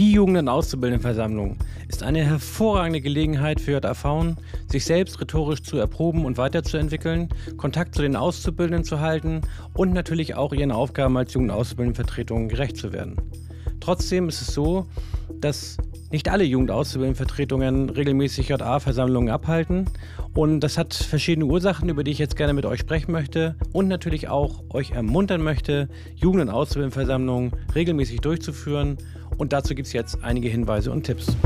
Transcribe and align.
Die 0.00 0.12
Jugend- 0.12 0.38
und 0.38 0.48
Auszubildendenversammlung 0.48 1.58
ist 1.86 2.02
eine 2.02 2.24
hervorragende 2.24 3.02
Gelegenheit 3.02 3.60
für 3.60 3.82
JAV, 3.82 4.34
sich 4.66 4.86
selbst 4.86 5.20
rhetorisch 5.20 5.62
zu 5.62 5.76
erproben 5.76 6.24
und 6.24 6.38
weiterzuentwickeln, 6.38 7.28
Kontakt 7.58 7.94
zu 7.94 8.00
den 8.00 8.16
Auszubildenden 8.16 8.82
zu 8.82 9.00
halten 9.00 9.42
und 9.74 9.92
natürlich 9.92 10.36
auch 10.36 10.54
ihren 10.54 10.72
Aufgaben 10.72 11.18
als 11.18 11.34
Jugend- 11.34 11.50
und 11.50 11.58
Auszubildendenvertretung 11.58 12.48
gerecht 12.48 12.78
zu 12.78 12.94
werden. 12.94 13.16
Trotzdem 13.80 14.30
ist 14.30 14.40
es 14.40 14.54
so, 14.54 14.86
dass 15.38 15.76
nicht 16.10 16.30
alle 16.30 16.44
Jugendauszubildendenvertretungen 16.44 17.90
regelmäßig 17.90 18.48
JA-Versammlungen 18.48 19.28
abhalten. 19.28 19.84
Und 20.34 20.60
das 20.60 20.78
hat 20.78 20.94
verschiedene 20.94 21.46
Ursachen, 21.46 21.88
über 21.88 22.04
die 22.04 22.12
ich 22.12 22.18
jetzt 22.18 22.36
gerne 22.36 22.52
mit 22.52 22.64
euch 22.64 22.80
sprechen 22.80 23.12
möchte. 23.12 23.56
Und 23.72 23.88
natürlich 23.88 24.28
auch 24.28 24.62
euch 24.70 24.92
ermuntern 24.92 25.42
möchte, 25.42 25.88
Jugend- 26.14 26.42
und 26.42 26.50
Auszubildendenversammlungen 26.50 27.52
regelmäßig 27.74 28.20
durchzuführen. 28.20 28.98
Und 29.38 29.52
dazu 29.52 29.74
gibt 29.74 29.88
es 29.88 29.92
jetzt 29.92 30.22
einige 30.22 30.48
Hinweise 30.48 30.92
und 30.92 31.04
Tipps. 31.04 31.36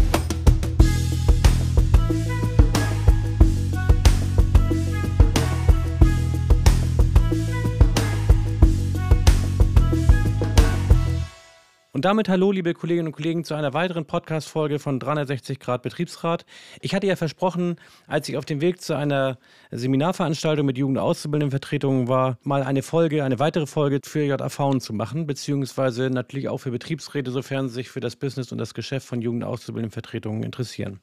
Und 12.05 12.09
damit 12.09 12.29
hallo, 12.29 12.53
liebe 12.53 12.75
Kolleginnen 12.75 13.07
und 13.09 13.15
Kollegen, 13.15 13.45
zu 13.45 13.55
einer 13.55 13.73
weiteren 13.73 14.05
Podcast-Folge 14.05 14.79
von 14.79 15.01
360 15.01 15.59
Grad 15.59 15.81
Betriebsrat. 15.81 16.45
Ich 16.83 16.95
hatte 16.95 17.07
ja 17.07 17.17
versprochen, 17.17 17.77
als 18.07 18.29
ich 18.29 18.37
auf 18.37 18.45
dem 18.45 18.61
Weg 18.61 18.83
zu 18.83 18.95
einer 18.95 19.39
Seminarveranstaltung 19.71 20.67
mit 20.67 20.77
Jugend- 20.77 20.99
und 20.99 21.03
Auszubildendenvertretungen 21.03 22.07
war, 22.07 22.37
mal 22.43 22.63
eine 22.63 22.83
Folge, 22.83 23.25
eine 23.25 23.39
weitere 23.39 23.65
Folge 23.65 24.01
für 24.05 24.23
JAV 24.23 24.81
zu 24.81 24.93
machen, 24.93 25.27
beziehungsweise 25.27 26.11
natürlich 26.11 26.51
auch 26.51 26.59
für 26.59 26.71
Betriebsräte, 26.71 27.31
sofern 27.31 27.69
sie 27.69 27.77
sich 27.77 27.89
für 27.89 28.01
das 28.01 28.17
Business 28.17 28.53
und 28.53 28.59
das 28.59 28.75
Geschäft 28.75 29.07
von 29.07 29.23
Jugend- 29.23 29.43
und 29.43 29.49
Auszubildendenvertretungen 29.49 30.43
interessieren. 30.43 31.01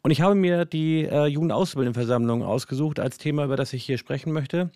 Und 0.00 0.10
ich 0.10 0.22
habe 0.22 0.34
mir 0.34 0.64
die 0.64 1.04
äh, 1.04 1.26
Jugend- 1.26 1.52
und 1.52 1.58
Auszubildendenversammlung 1.58 2.44
ausgesucht 2.44 2.98
als 2.98 3.18
Thema, 3.18 3.44
über 3.44 3.56
das 3.56 3.74
ich 3.74 3.84
hier 3.84 3.98
sprechen 3.98 4.32
möchte. 4.32 4.70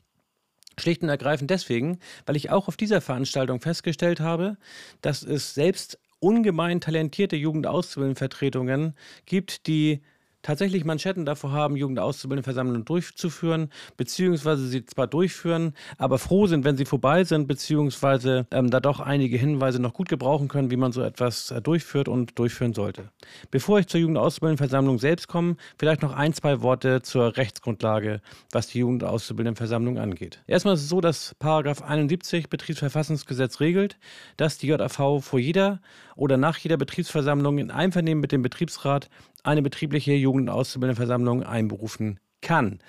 Schlicht 0.79 1.03
und 1.03 1.09
ergreifend 1.09 1.51
deswegen, 1.51 1.99
weil 2.27 2.37
ich 2.37 2.51
auch 2.51 2.69
auf 2.69 2.77
dieser 2.77 3.01
Veranstaltung 3.01 3.61
festgestellt 3.61 4.21
habe, 4.21 4.57
dass 5.01 5.23
es 5.23 5.55
selbst 5.55 5.99
ungemein 6.21 6.81
talentierte 6.81 7.37
Jugendauszubildendenvertretungen 7.37 8.95
gibt, 9.27 9.67
die 9.67 10.01
tatsächlich 10.45 10.85
Manschetten 10.85 11.25
davor 11.25 11.51
haben, 11.51 11.75
Jugendauszubildendenversammlungen 11.75 12.85
durchzuführen, 12.85 13.71
beziehungsweise 13.97 14.69
sie 14.69 14.85
zwar 14.85 15.09
durchführen, 15.09 15.75
aber 15.99 16.19
froh 16.19 16.47
sind, 16.47 16.65
wenn 16.65 16.77
sie 16.77 16.85
vorbei 16.85 17.25
sind, 17.25 17.49
beziehungsweise 17.49 18.47
ähm, 18.53 18.71
da 18.71 18.79
doch 18.79 19.01
einige 19.01 19.37
Hinweise 19.37 19.81
noch 19.81 19.95
gut 19.95 20.09
gebrauchen 20.09 20.49
können, 20.49 20.71
wie 20.71 20.77
man 20.77 20.93
so 20.93 21.03
etwas 21.03 21.51
äh, 21.51 21.61
durchführt 21.61 22.09
und 22.09 22.39
durchführen 22.39 22.75
sollte. 22.75 23.09
Bevor 23.51 23.81
ich 23.81 23.89
zur 23.89 24.01
Jugendauszubildendenversammlung 24.01 24.99
selbst 24.99 25.27
komme, 25.27 25.57
vielleicht 25.79 26.03
noch 26.03 26.13
ein, 26.13 26.35
zwei 26.35 26.61
Worte 26.61 27.03
zur 27.03 27.37
Rechtsgrundlage, 27.37 28.21
was 28.53 28.69
die 28.69 28.79
Jugendauszubildendenversammlung 28.81 29.99
angeht. 29.99 30.43
Erstmal 30.47 30.75
ist 30.75 30.83
es 30.83 30.89
so, 30.89 31.01
dass 31.01 31.35
Paragraph 31.39 31.83
71 31.83 32.51
Betriebsverfassungsgesetz 32.51 33.61
regelt, 33.61 33.97
dass 34.37 34.59
die 34.59 34.67
JAV 34.67 35.25
vor 35.25 35.39
jeder 35.39 35.81
oder 36.17 36.37
nach 36.37 36.59
jeder 36.59 36.77
Betriebsversammlung 36.77 37.59
in 37.59 37.71
Einvernehmen 37.71 38.21
mit 38.21 38.31
dem 38.31 38.43
Betriebsrat 38.43 39.09
eine 39.45 39.63
betriebliche 39.63 40.13
Jugend- 40.15 40.49
und 40.49 40.55
Auszubildendenversammlung 40.55 41.45
einberufen 41.45 42.19
kann. 42.41 42.81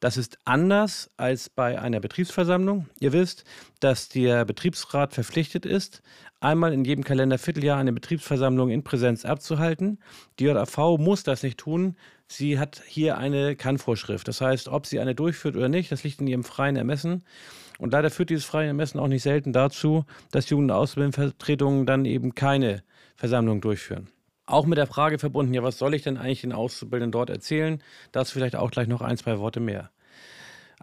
Das 0.00 0.16
ist 0.16 0.38
anders 0.44 1.10
als 1.16 1.48
bei 1.48 1.80
einer 1.80 2.00
Betriebsversammlung. 2.00 2.86
Ihr 3.00 3.12
wisst, 3.12 3.44
dass 3.80 4.08
der 4.08 4.44
Betriebsrat 4.44 5.14
verpflichtet 5.14 5.64
ist, 5.64 6.02
einmal 6.40 6.74
in 6.74 6.84
jedem 6.84 7.04
Kalendervierteljahr 7.04 7.78
eine 7.78 7.92
Betriebsversammlung 7.92 8.70
in 8.70 8.84
Präsenz 8.84 9.24
abzuhalten. 9.24 9.98
Die 10.38 10.44
JAV 10.44 10.98
muss 10.98 11.22
das 11.22 11.42
nicht 11.42 11.58
tun. 11.58 11.96
Sie 12.26 12.58
hat 12.58 12.82
hier 12.86 13.16
eine 13.16 13.56
Kannvorschrift. 13.56 14.28
Das 14.28 14.40
heißt, 14.40 14.68
ob 14.68 14.84
sie 14.86 15.00
eine 15.00 15.14
durchführt 15.14 15.56
oder 15.56 15.68
nicht, 15.68 15.90
das 15.90 16.04
liegt 16.04 16.20
in 16.20 16.26
ihrem 16.26 16.44
freien 16.44 16.76
Ermessen. 16.76 17.24
Und 17.78 17.92
leider 17.92 18.10
führt 18.10 18.30
dieses 18.30 18.44
freie 18.44 18.68
Ermessen 18.68 19.00
auch 19.00 19.08
nicht 19.08 19.22
selten 19.22 19.52
dazu, 19.52 20.04
dass 20.30 20.50
Jugend- 20.50 20.70
und 20.70 20.76
Ausbildendenvertretungen 20.76 21.86
dann 21.86 22.04
eben 22.04 22.34
keine 22.34 22.82
Versammlung 23.16 23.60
durchführen. 23.60 24.08
Auch 24.46 24.66
mit 24.66 24.78
der 24.78 24.86
Frage 24.86 25.18
verbunden, 25.18 25.54
ja, 25.54 25.62
was 25.62 25.78
soll 25.78 25.94
ich 25.94 26.02
denn 26.02 26.18
eigentlich 26.18 26.42
den 26.42 26.52
Auszubildenden 26.52 27.12
dort 27.12 27.30
erzählen? 27.30 27.82
Dazu 28.12 28.34
vielleicht 28.34 28.56
auch 28.56 28.70
gleich 28.70 28.88
noch 28.88 29.00
ein, 29.00 29.16
zwei 29.16 29.38
Worte 29.38 29.60
mehr. 29.60 29.90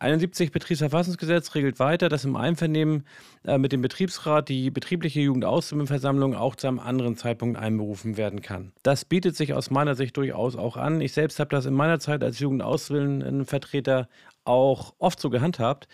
71 0.01 0.51
Betriebsverfassungsgesetz 0.51 1.53
regelt 1.53 1.79
weiter, 1.79 2.09
dass 2.09 2.25
im 2.25 2.35
Einvernehmen 2.35 3.05
äh, 3.45 3.59
mit 3.59 3.71
dem 3.71 3.83
Betriebsrat 3.83 4.49
die 4.49 4.71
betriebliche 4.71 5.19
Jugendauszubildendenversammlung 5.19 6.35
auch 6.35 6.55
zu 6.55 6.67
einem 6.67 6.79
anderen 6.79 7.17
Zeitpunkt 7.17 7.59
einberufen 7.59 8.17
werden 8.17 8.41
kann. 8.41 8.71
Das 8.81 9.05
bietet 9.05 9.35
sich 9.35 9.53
aus 9.53 9.69
meiner 9.69 9.93
Sicht 9.93 10.17
durchaus 10.17 10.55
auch 10.55 10.75
an. 10.75 11.01
Ich 11.01 11.13
selbst 11.13 11.39
habe 11.39 11.51
das 11.51 11.67
in 11.67 11.75
meiner 11.75 11.99
Zeit 11.99 12.23
als 12.23 12.39
Jugendauszubildendenvertreter 12.39 14.09
auch 14.43 14.95
oft 14.97 15.19
so 15.19 15.29
gehandhabt, 15.29 15.87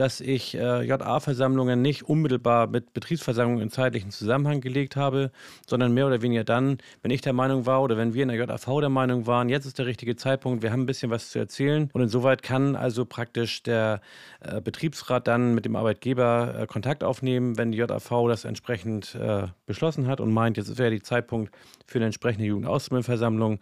dass 0.00 0.22
ich 0.22 0.56
äh, 0.56 0.82
JA-Versammlungen 0.82 1.82
nicht 1.82 2.04
unmittelbar 2.04 2.66
mit 2.66 2.94
Betriebsversammlungen 2.94 3.62
in 3.62 3.70
zeitlichen 3.70 4.10
Zusammenhang 4.10 4.62
gelegt 4.62 4.96
habe, 4.96 5.30
sondern 5.66 5.92
mehr 5.92 6.06
oder 6.06 6.22
weniger 6.22 6.42
dann, 6.42 6.78
wenn 7.02 7.10
ich 7.10 7.20
der 7.20 7.34
Meinung 7.34 7.66
war 7.66 7.82
oder 7.82 7.98
wenn 7.98 8.14
wir 8.14 8.22
in 8.22 8.30
der 8.30 8.38
JAV 8.38 8.80
der 8.80 8.88
Meinung 8.88 9.26
waren, 9.26 9.50
jetzt 9.50 9.66
ist 9.66 9.78
der 9.78 9.84
richtige 9.84 10.16
Zeitpunkt, 10.16 10.62
wir 10.62 10.72
haben 10.72 10.80
ein 10.80 10.86
bisschen 10.86 11.10
was 11.10 11.28
zu 11.28 11.38
erzählen. 11.38 11.90
Und 11.92 12.00
insoweit 12.00 12.42
kann 12.42 12.76
also 12.76 13.04
praktisch 13.04 13.62
der 13.62 14.00
äh, 14.40 14.62
Betriebsrat 14.62 15.26
dann 15.26 15.54
mit 15.54 15.66
dem 15.66 15.76
Arbeitgeber 15.76 16.60
äh, 16.60 16.66
Kontakt 16.66 17.04
aufnehmen, 17.04 17.58
wenn 17.58 17.70
die 17.70 17.76
JAV 17.76 18.26
das 18.26 18.46
entsprechend 18.46 19.14
äh, 19.16 19.48
beschlossen 19.66 20.06
hat 20.06 20.22
und 20.22 20.32
meint, 20.32 20.56
jetzt 20.56 20.78
wäre 20.78 20.90
der 20.90 21.02
Zeitpunkt 21.02 21.54
für 21.84 21.98
eine 21.98 22.06
entsprechende 22.06 22.46
Jugendauszubildendenversammlung 22.46 23.60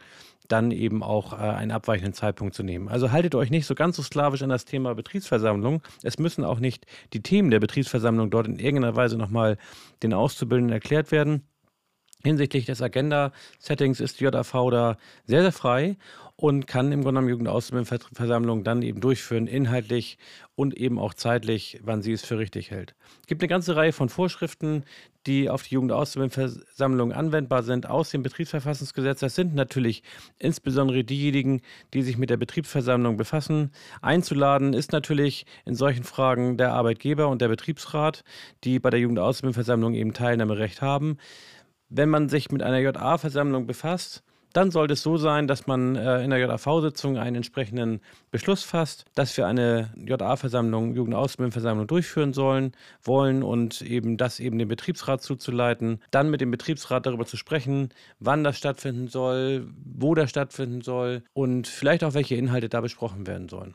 dann 0.49 0.71
eben 0.71 1.03
auch 1.03 1.33
äh, 1.33 1.37
einen 1.37 1.71
abweichenden 1.71 2.15
Zeitpunkt 2.15 2.55
zu 2.55 2.63
nehmen. 2.63 2.89
Also 2.89 3.13
haltet 3.13 3.35
euch 3.35 3.51
nicht 3.51 3.67
so 3.67 3.75
ganz 3.75 3.97
so 3.97 4.03
sklavisch 4.03 4.43
an 4.43 4.49
das 4.49 4.65
Thema 4.65 4.95
Betriebsversammlung. 4.95 5.83
Es 6.03 6.19
müssen 6.19 6.45
auch 6.45 6.59
nicht 6.59 6.87
die 7.13 7.23
Themen 7.23 7.51
der 7.51 7.61
Betriebsversammlung 7.61 8.31
dort 8.31 8.47
in 8.47 8.59
irgendeiner 8.59 8.97
Weise 8.97 9.17
nochmal 9.17 9.59
den 10.03 10.15
Auszubildenden 10.15 10.73
erklärt 10.73 11.13
werden. 11.13 11.43
Hinsichtlich 12.25 12.65
des 12.65 12.83
Agenda-Settings 12.83 14.01
ist 14.01 14.21
JAV 14.21 14.53
da 14.71 14.97
sehr, 15.25 15.43
sehr 15.43 15.53
frei 15.53 15.97
und 16.41 16.69
kann 16.69 16.93
im 16.93 17.03
Grunde 17.03 17.21
genommen 17.21 17.28
Jugendausbildungsversammlungen 17.31 18.62
dann 18.62 18.82
eben 18.82 19.00
durchführen, 19.00 19.49
inhaltlich 19.49 20.19
und 20.54 20.72
eben 20.76 21.00
auch 21.00 21.12
zeitlich, 21.12 21.81
wann 21.82 22.00
sie 22.00 22.12
es 22.12 22.25
für 22.25 22.38
richtig 22.38 22.71
hält. 22.71 22.94
Es 23.22 23.26
gibt 23.26 23.43
eine 23.43 23.49
ganze 23.49 23.75
Reihe 23.75 23.93
von 23.93 24.09
Vorschriften, 24.09 24.84
die 25.26 25.50
auf 25.50 25.65
die 25.65 25.75
Jugendausbildungsversammlung 25.75 27.12
anwendbar 27.12 27.65
sind 27.65 27.91
aus 27.91 28.10
dem 28.10 28.22
Betriebsverfassungsgesetz. 28.22 29.19
Das 29.19 29.34
sind 29.34 29.56
natürlich 29.56 30.04
insbesondere 30.38 31.03
diejenigen, 31.03 31.60
die 31.93 32.03
sich 32.03 32.19
mit 32.19 32.31
der 32.31 32.37
Betriebsversammlung 32.37 33.16
befassen. 33.16 33.72
Einzuladen 34.00 34.75
ist 34.75 34.93
natürlich 34.93 35.44
in 35.65 35.75
solchen 35.75 36.05
Fragen 36.05 36.56
der 36.56 36.72
Arbeitgeber 36.72 37.26
und 37.26 37.43
der 37.43 37.49
Betriebsrat, 37.49 38.22
die 38.62 38.78
bei 38.78 38.91
der 38.91 39.00
Jugendausbildungsversammlung 39.00 39.94
eben 39.94 40.12
Teilnahmerecht 40.12 40.82
haben 40.82 41.19
wenn 41.91 42.10
man 42.10 42.28
sich 42.28 42.50
mit 42.50 42.62
einer 42.62 42.81
JA-Versammlung 42.81 43.66
befasst, 43.66 44.22
dann 44.53 44.71
sollte 44.71 44.95
es 44.95 45.03
so 45.03 45.17
sein, 45.17 45.47
dass 45.47 45.67
man 45.67 45.97
äh, 45.97 46.23
in 46.23 46.31
der 46.31 46.39
JAV-Sitzung 46.39 47.19
einen 47.19 47.37
entsprechenden 47.37 48.01
Beschluss 48.31 48.63
fasst, 48.63 49.05
dass 49.15 49.37
wir 49.37 49.47
eine 49.47 49.93
JA-Versammlung, 49.97 50.95
Jugendausbildungsversammlung 50.95 51.87
durchführen 51.87 52.33
sollen, 52.33 52.73
wollen 53.03 53.43
und 53.43 53.83
eben 53.83 54.17
das 54.17 54.41
eben 54.41 54.59
dem 54.59 54.69
Betriebsrat 54.69 55.23
zuzuleiten, 55.23 56.01
dann 56.11 56.31
mit 56.31 56.41
dem 56.41 56.51
Betriebsrat 56.51 57.07
darüber 57.07 57.27
zu 57.27 57.37
sprechen, 57.37 57.91
wann 58.19 58.45
das 58.45 58.59
stattfinden 58.59 59.09
soll, 59.09 59.69
wo 59.85 60.15
das 60.15 60.31
stattfinden 60.31 60.81
soll 60.81 61.23
und 61.33 61.67
vielleicht 61.67 62.05
auch 62.05 62.15
welche 62.15 62.37
Inhalte 62.37 62.69
da 62.69 62.81
besprochen 62.81 63.27
werden 63.27 63.49
sollen. 63.49 63.75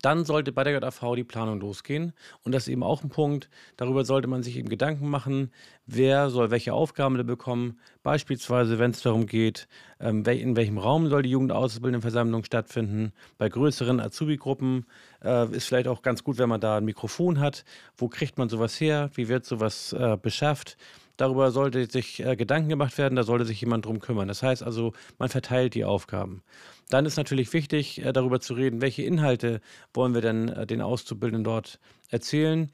Dann 0.00 0.24
sollte 0.24 0.52
bei 0.52 0.64
der 0.64 0.72
JAV 0.80 1.14
die 1.16 1.24
Planung 1.24 1.60
losgehen. 1.60 2.12
Und 2.42 2.52
das 2.52 2.64
ist 2.64 2.68
eben 2.72 2.82
auch 2.82 3.02
ein 3.02 3.10
Punkt. 3.10 3.50
Darüber 3.76 4.04
sollte 4.04 4.28
man 4.28 4.42
sich 4.42 4.56
eben 4.56 4.68
Gedanken 4.68 5.08
machen, 5.08 5.52
wer 5.86 6.30
soll 6.30 6.50
welche 6.50 6.72
Aufgaben 6.72 7.24
bekommen. 7.26 7.78
Beispielsweise, 8.02 8.78
wenn 8.78 8.92
es 8.92 9.02
darum 9.02 9.26
geht, 9.26 9.68
ähm, 10.00 10.24
in 10.24 10.56
welchem 10.56 10.78
Raum 10.78 11.08
soll 11.08 11.22
die 11.22 11.30
Jugendausbildendenversammlung 11.30 12.44
stattfinden. 12.44 13.12
Bei 13.38 13.48
größeren 13.48 14.00
Azubi-Gruppen 14.00 14.86
äh, 15.22 15.48
ist 15.54 15.66
vielleicht 15.66 15.88
auch 15.88 16.02
ganz 16.02 16.24
gut, 16.24 16.38
wenn 16.38 16.48
man 16.48 16.60
da 16.60 16.78
ein 16.78 16.84
Mikrofon 16.84 17.40
hat. 17.40 17.64
Wo 17.96 18.08
kriegt 18.08 18.38
man 18.38 18.48
sowas 18.48 18.80
her? 18.80 19.10
Wie 19.14 19.28
wird 19.28 19.44
sowas 19.44 19.92
äh, 19.92 20.16
beschafft? 20.16 20.76
Darüber 21.22 21.52
sollte 21.52 21.88
sich 21.88 22.18
äh, 22.18 22.34
Gedanken 22.34 22.68
gemacht 22.68 22.98
werden, 22.98 23.14
da 23.14 23.22
sollte 23.22 23.44
sich 23.44 23.60
jemand 23.60 23.86
drum 23.86 24.00
kümmern. 24.00 24.26
Das 24.26 24.42
heißt 24.42 24.64
also, 24.64 24.92
man 25.20 25.28
verteilt 25.28 25.74
die 25.74 25.84
Aufgaben. 25.84 26.42
Dann 26.90 27.06
ist 27.06 27.16
natürlich 27.16 27.52
wichtig, 27.52 28.04
äh, 28.04 28.12
darüber 28.12 28.40
zu 28.40 28.54
reden, 28.54 28.80
welche 28.80 29.04
Inhalte 29.04 29.60
wollen 29.94 30.14
wir 30.14 30.20
denn 30.20 30.48
äh, 30.48 30.66
den 30.66 30.80
Auszubildenden 30.80 31.44
dort 31.44 31.78
erzählen. 32.08 32.72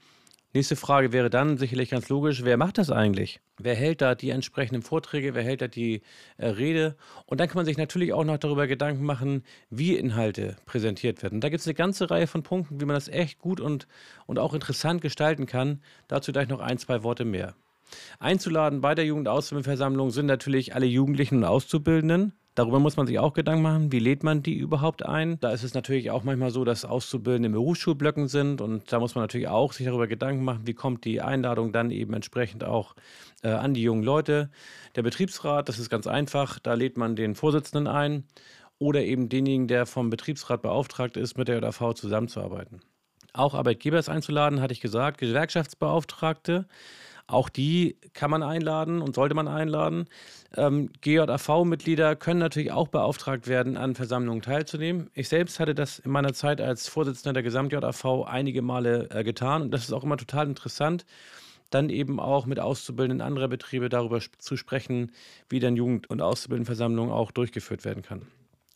Nächste 0.51 0.75
Frage 0.75 1.13
wäre 1.13 1.29
dann 1.29 1.59
sicherlich 1.59 1.91
ganz 1.91 2.09
logisch, 2.09 2.43
wer 2.43 2.57
macht 2.57 2.79
das 2.79 2.89
eigentlich? 2.89 3.39
Wer 3.59 3.75
hält 3.75 4.01
da 4.01 4.15
die 4.15 4.31
entsprechenden 4.31 4.81
Vorträge, 4.81 5.35
wer 5.35 5.43
hält 5.43 5.61
da 5.61 5.67
die 5.67 6.01
äh, 6.37 6.47
Rede? 6.47 6.95
Und 7.27 7.39
dann 7.39 7.49
kann 7.49 7.57
man 7.57 7.67
sich 7.67 7.77
natürlich 7.77 8.13
auch 8.13 8.23
noch 8.23 8.39
darüber 8.39 8.65
Gedanken 8.65 9.05
machen, 9.05 9.43
wie 9.69 9.95
Inhalte 9.95 10.55
präsentiert 10.65 11.21
werden. 11.21 11.39
Da 11.39 11.49
gibt 11.49 11.61
es 11.61 11.67
eine 11.67 11.75
ganze 11.75 12.09
Reihe 12.09 12.25
von 12.25 12.41
Punkten, 12.41 12.81
wie 12.81 12.85
man 12.85 12.95
das 12.95 13.09
echt 13.09 13.37
gut 13.37 13.61
und, 13.61 13.87
und 14.25 14.39
auch 14.39 14.55
interessant 14.55 15.03
gestalten 15.03 15.45
kann. 15.45 15.83
Dazu 16.07 16.31
gleich 16.31 16.47
noch 16.47 16.61
ein, 16.61 16.79
zwei 16.79 17.03
Worte 17.03 17.25
mehr. 17.25 17.53
Einzuladen 18.19 18.81
bei 18.81 18.95
der 18.95 19.05
Jugendausbildungsversammlung 19.05 20.11
sind 20.11 20.25
natürlich 20.25 20.75
alle 20.75 20.85
Jugendlichen 20.85 21.37
und 21.37 21.45
Auszubildenden. 21.45 22.33
Darüber 22.55 22.79
muss 22.79 22.97
man 22.97 23.07
sich 23.07 23.19
auch 23.19 23.31
Gedanken 23.33 23.61
machen, 23.61 23.91
wie 23.93 23.99
lädt 23.99 24.21
man 24.21 24.43
die 24.43 24.55
überhaupt 24.55 25.05
ein. 25.05 25.39
Da 25.39 25.51
ist 25.51 25.63
es 25.63 25.73
natürlich 25.73 26.11
auch 26.11 26.25
manchmal 26.25 26.51
so, 26.51 26.65
dass 26.65 26.83
Auszubildende 26.83 27.47
in 27.47 27.53
Berufsschulblöcken 27.53 28.27
sind 28.27 28.59
und 28.59 28.91
da 28.91 28.99
muss 28.99 29.15
man 29.15 29.23
natürlich 29.23 29.47
auch 29.47 29.71
sich 29.71 29.85
darüber 29.85 30.07
Gedanken 30.07 30.43
machen, 30.43 30.67
wie 30.67 30.73
kommt 30.73 31.05
die 31.05 31.21
Einladung 31.21 31.71
dann 31.71 31.89
eben 31.89 32.13
entsprechend 32.13 32.65
auch 32.65 32.95
äh, 33.43 33.49
an 33.49 33.73
die 33.73 33.83
jungen 33.83 34.03
Leute. 34.03 34.49
Der 34.97 35.03
Betriebsrat, 35.03 35.69
das 35.69 35.79
ist 35.79 35.89
ganz 35.89 36.05
einfach, 36.05 36.59
da 36.59 36.73
lädt 36.73 36.97
man 36.97 37.15
den 37.15 37.33
Vorsitzenden 37.33 37.87
ein 37.87 38.25
oder 38.77 39.03
eben 39.03 39.29
denjenigen, 39.29 39.69
der 39.69 39.85
vom 39.85 40.09
Betriebsrat 40.09 40.61
beauftragt 40.61 41.15
ist, 41.15 41.37
mit 41.37 41.47
der 41.47 41.61
JAV 41.61 41.93
zusammenzuarbeiten. 41.93 42.81
Auch 43.31 43.53
Arbeitgeber 43.53 43.99
ist 43.99 44.09
einzuladen, 44.09 44.59
hatte 44.59 44.73
ich 44.73 44.81
gesagt, 44.81 45.19
Gewerkschaftsbeauftragte. 45.19 46.67
Auch 47.29 47.49
die 47.49 47.95
kann 48.13 48.31
man 48.31 48.41
einladen 48.41 49.01
und 49.01 49.13
sollte 49.13 49.35
man 49.35 49.47
einladen. 49.47 50.07
Ähm, 50.57 50.89
GJAV-Mitglieder 51.01 52.15
können 52.15 52.39
natürlich 52.39 52.71
auch 52.71 52.87
beauftragt 52.87 53.47
werden, 53.47 53.77
an 53.77 53.93
Versammlungen 53.93 54.41
teilzunehmen. 54.41 55.11
Ich 55.13 55.29
selbst 55.29 55.59
hatte 55.59 55.75
das 55.75 55.99
in 55.99 56.09
meiner 56.09 56.33
Zeit 56.33 56.59
als 56.59 56.87
Vorsitzender 56.87 57.33
der 57.33 57.43
Gesamt-JAV 57.43 58.25
einige 58.25 58.63
Male 58.63 59.09
äh, 59.11 59.23
getan 59.23 59.61
und 59.61 59.71
das 59.71 59.83
ist 59.83 59.93
auch 59.93 60.03
immer 60.03 60.17
total 60.17 60.47
interessant, 60.47 61.05
dann 61.69 61.91
eben 61.91 62.19
auch 62.19 62.47
mit 62.47 62.59
Auszubildenden 62.59 63.21
anderer 63.21 63.47
Betriebe 63.47 63.89
darüber 63.89 64.19
zu 64.39 64.57
sprechen, 64.57 65.11
wie 65.49 65.59
dann 65.59 65.75
Jugend- 65.75 66.09
und 66.09 66.23
Auszubildendenversammlungen 66.23 67.13
auch 67.13 67.29
durchgeführt 67.29 67.85
werden 67.85 68.01
kann. 68.01 68.23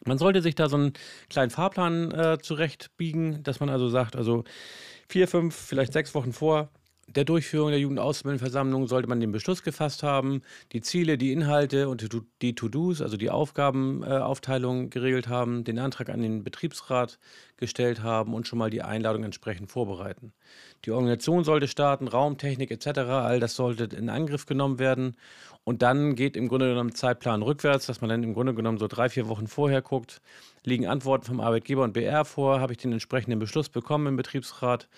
Man 0.06 0.20
sollte 0.20 0.44
sich 0.44 0.54
da 0.54 0.70
so 0.70 0.76
einen 0.76 0.94
kleinen 1.32 1.50
Fahrplan 1.50 2.12
äh, 2.12 2.38
zurechtbiegen, 2.40 3.42
dass 3.42 3.60
man 3.60 3.70
also 3.70 3.90
sagt, 3.90 4.16
also 4.16 4.44
vier, 5.10 5.28
fünf, 5.28 5.56
vielleicht 5.56 5.94
sechs 5.94 6.14
Wochen 6.14 6.34
vor 6.34 6.70
der 7.08 7.26
Durchführung 7.26 7.70
der 7.70 7.80
Jugendausbildungsversammlung 7.80 8.88
sollte 8.88 9.08
man 9.08 9.20
den 9.20 9.32
Beschluss 9.32 9.64
gefasst 9.64 10.04
haben, 10.04 10.42
die 10.72 10.82
Ziele, 10.82 11.18
die 11.18 11.32
Inhalte 11.32 11.90
und 11.90 12.08
die 12.42 12.56
To-Dos, 12.56 13.02
also 13.02 13.18
die 13.18 13.30
Aufgabenaufteilung 13.30 14.90
geregelt 14.90 15.28
haben, 15.28 15.64
den 15.64 15.80
Antrag 15.80 16.10
an 16.10 16.22
den 16.22 16.44
Betriebsrat 16.44 17.20
gestellt 17.58 18.02
haben 18.02 18.34
und 18.34 18.48
schon 18.48 18.60
mal 18.60 18.70
die 18.70 18.82
Einladung 18.82 19.24
entsprechend 19.24 19.70
vorbereiten. 19.70 20.34
Die 20.86 20.92
Organisation 20.92 21.44
sollte 21.44 21.68
starten, 21.68 22.08
Raum, 22.08 22.38
Technik 22.38 22.72
etc., 22.72 23.00
all 23.00 23.40
das 23.40 23.56
sollte 23.56 23.96
in 23.96 24.10
Angriff 24.10 24.46
genommen 24.46 24.80
werden. 24.80 25.16
Und 25.66 25.82
dann 25.82 26.16
geht 26.16 26.36
im 26.36 26.50
Grunde 26.50 26.68
genommen 26.68 26.94
Zeitplan 26.94 27.42
rückwärts, 27.42 27.86
dass 27.86 28.02
man 28.02 28.10
dann 28.10 28.22
im 28.24 28.34
Grunde 28.34 28.54
genommen 28.54 28.80
so 28.80 28.88
drei, 28.88 29.08
vier 29.08 29.30
Wochen 29.30 29.48
vorher 29.48 29.82
guckt, 29.82 30.22
liegen 30.66 30.88
Antworten 30.88 31.26
vom 31.26 31.40
Arbeitgeber 31.40 31.84
und 31.84 31.94
BR 31.94 32.26
vor, 32.26 32.60
habe 32.60 32.74
ich 32.74 32.80
den 32.80 32.92
entsprechenden 32.92 33.40
Beschluss 33.40 33.70
bekommen 33.70 34.08
im 34.08 34.16
Betriebsrat, 34.18 34.90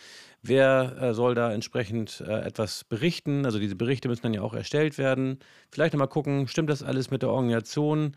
wer 0.42 0.98
äh, 1.00 1.13
soll 1.13 1.36
da 1.36 1.52
entsprechend 1.52 2.24
äh, 2.28 2.42
etwas 2.42 2.84
berichten, 2.84 3.46
also 3.46 3.60
diese 3.60 3.75
Berichte 3.75 4.08
müssen 4.08 4.24
dann 4.24 4.34
ja 4.34 4.42
auch 4.42 4.56
erstellt 4.56 4.98
werden, 4.98 5.40
vielleicht 5.72 5.94
nochmal 5.94 6.08
gucken, 6.08 6.48
stimmt 6.48 6.72
das 6.72 6.81
alles 6.81 7.12
mit 7.12 7.22
der 7.22 7.30
Organisation, 7.30 8.16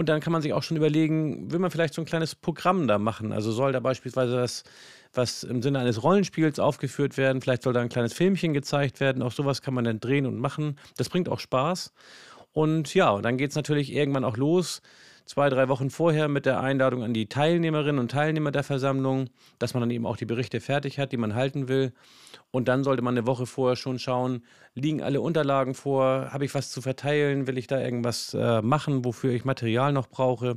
und 0.00 0.08
dann 0.08 0.20
kann 0.20 0.32
man 0.32 0.40
sich 0.40 0.54
auch 0.54 0.62
schon 0.62 0.78
überlegen, 0.78 1.52
will 1.52 1.58
man 1.58 1.70
vielleicht 1.70 1.92
so 1.92 2.00
ein 2.00 2.06
kleines 2.06 2.34
Programm 2.34 2.88
da 2.88 2.98
machen? 2.98 3.34
Also 3.34 3.52
soll 3.52 3.72
da 3.72 3.80
beispielsweise 3.80 4.34
das, 4.34 4.64
was 5.12 5.42
im 5.42 5.60
Sinne 5.60 5.78
eines 5.78 6.02
Rollenspiels 6.02 6.58
aufgeführt 6.58 7.18
werden, 7.18 7.42
vielleicht 7.42 7.64
soll 7.64 7.74
da 7.74 7.82
ein 7.82 7.90
kleines 7.90 8.14
Filmchen 8.14 8.54
gezeigt 8.54 8.98
werden. 9.00 9.22
Auch 9.22 9.30
sowas 9.30 9.60
kann 9.60 9.74
man 9.74 9.84
dann 9.84 10.00
drehen 10.00 10.24
und 10.24 10.38
machen. 10.38 10.78
Das 10.96 11.10
bringt 11.10 11.28
auch 11.28 11.38
Spaß. 11.38 11.92
Und 12.52 12.94
ja, 12.94 13.20
dann 13.20 13.36
geht 13.36 13.50
es 13.50 13.56
natürlich 13.56 13.92
irgendwann 13.92 14.24
auch 14.24 14.38
los 14.38 14.80
zwei, 15.26 15.48
drei 15.48 15.68
Wochen 15.68 15.90
vorher 15.90 16.28
mit 16.28 16.46
der 16.46 16.60
Einladung 16.60 17.02
an 17.02 17.14
die 17.14 17.28
Teilnehmerinnen 17.28 17.98
und 17.98 18.10
Teilnehmer 18.10 18.50
der 18.50 18.62
Versammlung, 18.62 19.30
dass 19.58 19.74
man 19.74 19.82
dann 19.82 19.90
eben 19.90 20.06
auch 20.06 20.16
die 20.16 20.26
Berichte 20.26 20.60
fertig 20.60 20.98
hat, 20.98 21.12
die 21.12 21.16
man 21.16 21.34
halten 21.34 21.68
will. 21.68 21.92
Und 22.50 22.68
dann 22.68 22.84
sollte 22.84 23.02
man 23.02 23.16
eine 23.16 23.26
Woche 23.26 23.46
vorher 23.46 23.76
schon 23.76 23.98
schauen, 23.98 24.44
liegen 24.74 25.02
alle 25.02 25.20
Unterlagen 25.20 25.74
vor, 25.74 26.32
habe 26.32 26.44
ich 26.44 26.54
was 26.54 26.70
zu 26.70 26.82
verteilen, 26.82 27.46
will 27.46 27.58
ich 27.58 27.66
da 27.66 27.80
irgendwas 27.80 28.34
äh, 28.34 28.62
machen, 28.62 29.04
wofür 29.04 29.32
ich 29.32 29.44
Material 29.44 29.92
noch 29.92 30.08
brauche. 30.08 30.56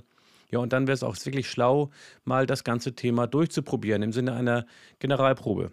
Ja, 0.50 0.60
und 0.60 0.72
dann 0.72 0.88
wäre 0.88 0.94
es 0.94 1.04
auch 1.04 1.16
wirklich 1.26 1.50
schlau, 1.50 1.90
mal 2.26 2.46
das 2.46 2.64
ganze 2.64 2.96
Thema 2.96 3.26
durchzuprobieren 3.28 4.04
im 4.04 4.12
Sinne 4.12 4.34
einer 4.34 4.66
Generalprobe. 5.00 5.72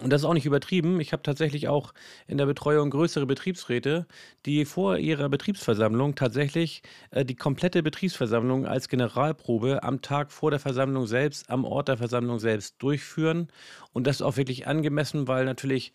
Und 0.00 0.10
das 0.12 0.22
ist 0.22 0.24
auch 0.26 0.34
nicht 0.34 0.46
übertrieben. 0.46 1.00
Ich 1.00 1.12
habe 1.12 1.24
tatsächlich 1.24 1.66
auch 1.68 1.92
in 2.28 2.38
der 2.38 2.46
Betreuung 2.46 2.90
größere 2.90 3.26
Betriebsräte, 3.26 4.06
die 4.46 4.64
vor 4.64 4.96
ihrer 4.96 5.28
Betriebsversammlung 5.28 6.14
tatsächlich 6.14 6.82
äh, 7.10 7.24
die 7.24 7.34
komplette 7.34 7.82
Betriebsversammlung 7.82 8.64
als 8.66 8.88
Generalprobe 8.88 9.82
am 9.82 10.00
Tag 10.00 10.30
vor 10.30 10.50
der 10.50 10.60
Versammlung 10.60 11.06
selbst, 11.06 11.50
am 11.50 11.64
Ort 11.64 11.88
der 11.88 11.96
Versammlung 11.96 12.38
selbst 12.38 12.76
durchführen. 12.78 13.48
Und 13.92 14.06
das 14.06 14.16
ist 14.16 14.22
auch 14.22 14.36
wirklich 14.36 14.68
angemessen, 14.68 15.26
weil 15.26 15.44
natürlich 15.44 15.92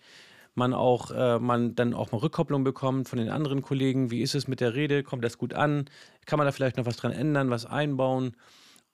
man 0.55 0.73
auch 0.73 1.11
äh, 1.11 1.39
man 1.39 1.73
dann 1.75 1.93
auch 1.93 2.11
mal 2.11 2.19
Rückkopplung 2.19 2.63
bekommt 2.63 3.09
von 3.09 3.17
den 3.17 3.29
anderen 3.29 3.61
Kollegen. 3.61 4.11
Wie 4.11 4.21
ist 4.21 4.35
es 4.35 4.47
mit 4.47 4.59
der 4.59 4.75
Rede? 4.75 5.03
Kommt 5.03 5.23
das 5.23 5.37
gut 5.37 5.53
an? 5.53 5.85
Kann 6.25 6.37
man 6.37 6.45
da 6.45 6.51
vielleicht 6.51 6.77
noch 6.77 6.85
was 6.85 6.97
dran 6.97 7.11
ändern, 7.11 7.49
was 7.49 7.65
einbauen? 7.65 8.35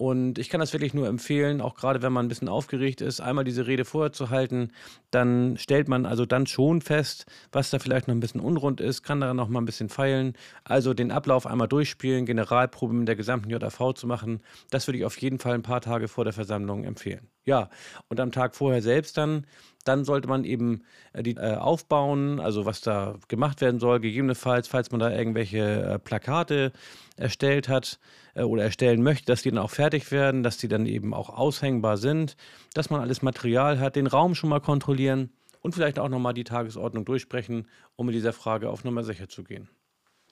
Und 0.01 0.39
ich 0.39 0.47
kann 0.47 0.61
das 0.61 0.71
wirklich 0.71 0.93
nur 0.93 1.09
empfehlen, 1.09 1.59
auch 1.59 1.75
gerade 1.75 2.01
wenn 2.01 2.13
man 2.13 2.25
ein 2.25 2.29
bisschen 2.29 2.47
aufgeregt 2.47 3.01
ist, 3.01 3.19
einmal 3.19 3.43
diese 3.43 3.67
Rede 3.67 3.83
vorher 3.83 4.13
zu 4.13 4.29
halten. 4.29 4.71
Dann 5.11 5.57
stellt 5.57 5.89
man 5.89 6.05
also 6.05 6.25
dann 6.25 6.47
schon 6.47 6.79
fest, 6.79 7.25
was 7.51 7.69
da 7.69 7.79
vielleicht 7.79 8.07
noch 8.07 8.15
ein 8.15 8.21
bisschen 8.21 8.39
unrund 8.39 8.79
ist, 8.79 9.03
kann 9.03 9.19
daran 9.19 9.35
noch 9.35 9.49
mal 9.49 9.59
ein 9.59 9.65
bisschen 9.65 9.89
feilen. 9.89 10.37
Also 10.63 10.93
den 10.93 11.11
Ablauf 11.11 11.45
einmal 11.45 11.67
durchspielen, 11.67 12.25
Generalprobe 12.25 12.93
mit 12.93 13.09
der 13.09 13.17
gesamten 13.17 13.49
JAV 13.49 13.93
zu 13.93 14.07
machen. 14.07 14.39
Das 14.69 14.87
würde 14.87 14.99
ich 14.99 15.05
auf 15.05 15.17
jeden 15.17 15.37
Fall 15.37 15.55
ein 15.55 15.63
paar 15.63 15.81
Tage 15.81 16.07
vor 16.07 16.23
der 16.23 16.31
Versammlung 16.31 16.85
empfehlen. 16.85 17.27
Ja, 17.49 17.71
und 18.09 18.19
am 18.19 18.31
Tag 18.31 18.55
vorher 18.55 18.83
selbst 18.83 19.17
dann 19.17 19.47
dann 19.85 20.05
sollte 20.05 20.27
man 20.27 20.43
eben 20.43 20.83
äh, 21.13 21.23
die 21.23 21.35
äh, 21.35 21.55
aufbauen, 21.55 22.39
also 22.39 22.65
was 22.65 22.81
da 22.81 23.15
gemacht 23.27 23.59
werden 23.59 23.79
soll, 23.79 23.99
gegebenenfalls, 23.99 24.67
falls 24.67 24.91
man 24.91 24.99
da 24.99 25.11
irgendwelche 25.11 25.59
äh, 25.59 25.97
Plakate 25.97 26.71
erstellt 27.17 27.67
hat 27.69 27.99
äh, 28.35 28.43
oder 28.43 28.63
erstellen 28.63 29.01
möchte, 29.01 29.25
dass 29.25 29.41
die 29.41 29.49
dann 29.49 29.57
auch 29.57 29.71
fertig 29.71 30.11
werden, 30.11 30.43
dass 30.43 30.57
die 30.57 30.67
dann 30.67 30.85
eben 30.85 31.15
auch 31.15 31.31
aushängbar 31.31 31.97
sind, 31.97 32.35
dass 32.75 32.91
man 32.91 33.01
alles 33.01 33.23
Material 33.23 33.79
hat, 33.79 33.95
den 33.95 34.05
Raum 34.05 34.35
schon 34.35 34.51
mal 34.51 34.61
kontrollieren 34.61 35.31
und 35.61 35.73
vielleicht 35.73 35.97
auch 35.97 36.09
nochmal 36.09 36.35
die 36.35 36.43
Tagesordnung 36.43 37.03
durchsprechen, 37.03 37.67
um 37.95 38.05
mit 38.05 38.13
dieser 38.13 38.33
Frage 38.33 38.69
auf 38.69 38.83
Nummer 38.83 39.03
sicher 39.03 39.27
zu 39.27 39.43
gehen. 39.43 39.69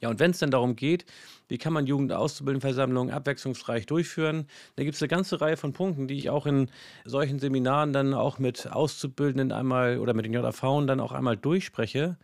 Ja, 0.02 0.10
und 0.10 0.20
wenn 0.20 0.32
es 0.32 0.40
dann 0.40 0.52
darum 0.52 0.76
geht, 0.76 1.06
wie 1.48 1.58
kann 1.58 1.74
man 1.74 1.88
Jugendauszubildendenversammlungen 1.88 3.14
abwechslungsreich 3.14 3.86
durchführen, 3.88 4.46
da 4.76 4.84
gibt 4.84 4.96
es 4.96 5.02
eine 5.02 5.08
ganze 5.08 5.42
Reihe 5.42 5.58
von 5.58 5.74
Punkten, 5.74 6.08
die 6.08 6.18
ich 6.18 6.30
auch 6.30 6.46
in 6.46 6.70
solchen 7.06 7.40
Seminaren 7.40 7.94
dann 7.94 8.14
auch 8.14 8.38
mit 8.38 8.72
Auszubildenden 8.72 9.52
einmal 9.52 9.98
oder 10.00 10.14
mit 10.14 10.26
den 10.26 10.34
JAV 10.34 10.62
dann 10.86 11.00
auch 11.00 11.14
einmal 11.14 11.36
durchspreche, 11.36 12.18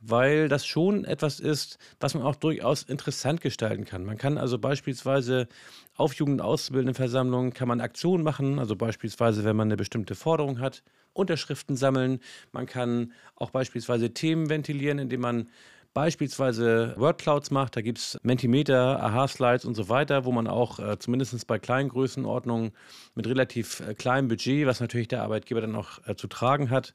weil 0.00 0.48
das 0.48 0.66
schon 0.66 1.04
etwas 1.04 1.40
ist, 1.40 1.78
was 2.00 2.14
man 2.14 2.22
auch 2.22 2.36
durchaus 2.36 2.82
interessant 2.82 3.40
gestalten 3.40 3.86
kann. 3.86 4.04
Man 4.04 4.18
kann 4.18 4.36
also 4.36 4.58
beispielsweise 4.58 5.48
auf 5.96 6.12
Jugendauszubildendenversammlungen 6.14 7.54
kann 7.54 7.68
man 7.68 7.80
Aktionen 7.80 8.22
machen, 8.22 8.58
also 8.58 8.76
beispielsweise, 8.76 9.44
wenn 9.44 9.56
man 9.56 9.68
eine 9.68 9.76
bestimmte 9.76 10.14
Forderung 10.14 10.60
hat, 10.60 10.82
Unterschriften 11.14 11.76
sammeln. 11.76 12.20
Man 12.52 12.66
kann 12.66 13.12
auch 13.36 13.50
beispielsweise 13.50 14.12
Themen 14.12 14.50
ventilieren, 14.50 14.98
indem 14.98 15.22
man 15.22 15.48
beispielsweise 15.96 16.92
Wordclouds 16.98 17.50
macht. 17.50 17.74
Da 17.74 17.80
gibt 17.80 17.96
es 17.96 18.18
Mentimeter, 18.22 19.02
Aha-Slides 19.02 19.64
und 19.64 19.74
so 19.74 19.88
weiter, 19.88 20.26
wo 20.26 20.30
man 20.30 20.46
auch 20.46 20.78
äh, 20.78 20.98
zumindest 20.98 21.46
bei 21.46 21.58
kleinen 21.58 21.88
Größenordnungen 21.88 22.72
mit 23.14 23.26
relativ 23.26 23.80
äh, 23.80 23.94
kleinem 23.94 24.28
Budget, 24.28 24.66
was 24.66 24.80
natürlich 24.80 25.08
der 25.08 25.22
Arbeitgeber 25.22 25.62
dann 25.62 25.74
auch 25.74 26.06
äh, 26.06 26.14
zu 26.14 26.26
tragen 26.26 26.68
hat, 26.68 26.92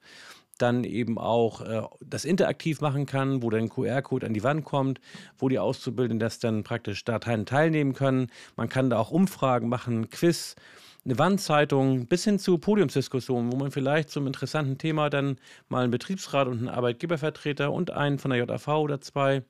dann 0.59 0.83
eben 0.83 1.17
auch 1.17 1.61
äh, 1.61 1.81
das 1.99 2.25
interaktiv 2.25 2.79
machen 2.81 3.07
kann, 3.07 3.41
wo 3.41 3.49
dann 3.49 3.69
QR-Code 3.69 4.27
an 4.27 4.35
die 4.35 4.43
Wand 4.43 4.65
kommt, 4.65 5.01
wo 5.39 5.49
die 5.49 5.57
Auszubildenden 5.57 6.19
das 6.19 6.37
dann 6.37 6.63
praktisch 6.63 7.03
da 7.03 7.17
teilnehmen 7.17 7.93
können. 7.93 8.27
Man 8.55 8.69
kann 8.69 8.91
da 8.91 8.99
auch 8.99 9.09
Umfragen 9.09 9.67
machen, 9.67 10.11
Quiz 10.11 10.55
eine 11.03 11.17
Wandzeitung 11.17 12.05
bis 12.05 12.23
hin 12.23 12.37
zu 12.37 12.57
Podiumsdiskussionen, 12.57 13.51
wo 13.51 13.57
man 13.57 13.71
vielleicht 13.71 14.09
zum 14.09 14.27
interessanten 14.27 14.77
Thema 14.77 15.09
dann 15.09 15.37
mal 15.67 15.83
einen 15.83 15.91
Betriebsrat 15.91 16.47
und 16.47 16.59
einen 16.59 16.69
Arbeitgebervertreter 16.69 17.71
und 17.71 17.91
einen 17.91 18.19
von 18.19 18.31
der 18.31 18.45
JAV 18.45 18.67
oder 18.67 19.01
zwei 19.01 19.43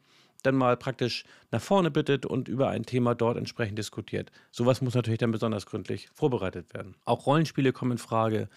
dann 0.44 0.56
mal 0.56 0.78
praktisch 0.78 1.24
nach 1.52 1.62
vorne 1.62 1.92
bittet 1.92 2.26
und 2.26 2.48
über 2.48 2.70
ein 2.70 2.84
Thema 2.84 3.14
dort 3.14 3.38
entsprechend 3.38 3.78
diskutiert. 3.78 4.32
Sowas 4.50 4.82
muss 4.82 4.96
natürlich 4.96 5.20
dann 5.20 5.32
besonders 5.32 5.66
gründlich 5.66 6.10
vorbereitet 6.14 6.74
werden. 6.74 6.96
Auch 7.06 7.26
Rollenspiele 7.26 7.74
kommen 7.74 7.94
in 7.94 7.98
Frage 7.98 8.50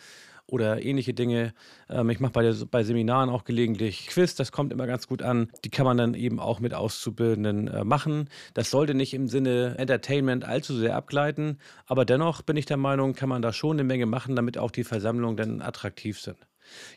oder 0.47 0.83
ähnliche 0.83 1.15
Dinge. 1.15 1.55
Ähm, 1.89 2.11
ich 2.11 2.21
mache 2.21 2.33
bei, 2.33 2.53
bei 2.71 2.83
Seminaren 2.83 3.31
auch 3.31 3.45
gelegentlich 3.45 4.07
Quiz, 4.09 4.35
das 4.35 4.53
kommt 4.53 4.73
immer 4.73 4.87
ganz 4.87 5.07
gut 5.07 5.23
an. 5.23 5.51
Die 5.65 5.71
kann 5.71 5.87
man 5.87 5.97
dann 5.97 6.15
eben 6.15 6.41
auch 6.41 6.61
mit 6.61 6.75
Auszubildenden 6.75 7.69
äh, 7.69 7.85
machen. 7.85 8.29
Das 8.55 8.71
sollte 8.71 8.95
nicht 8.95 9.15
im 9.15 9.29
Sinne 9.29 9.77
Entertainment 9.79 10.45
allzu 10.45 10.75
sehr 10.75 10.97
abgleiten, 10.97 11.59
aber 11.87 12.05
dennoch 12.05 12.43
bin 12.43 12.57
ich 12.57 12.67
der 12.67 12.77
Meinung, 12.77 13.15
kann 13.15 13.29
man 13.29 13.43
da 13.43 13.53
schon 13.53 13.77
eine 13.77 13.85
Menge 13.85 14.07
machen, 14.07 14.37
damit 14.37 14.59
auch 14.59 14.71
die 14.71 14.85
Versammlungen 14.85 15.37
dann 15.37 15.63
attraktiv 15.63 16.21
sind. 16.21 16.39